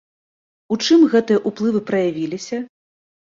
[0.75, 2.57] У чым гэтыя ўплывы праявіліся?